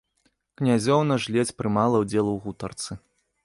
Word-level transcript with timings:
Князёўна 0.61 1.19
ж 1.25 1.37
ледзь 1.37 1.53
прымала 1.61 2.03
ўдзел 2.07 2.35
у 2.35 2.37
гутарцы. 2.47 2.91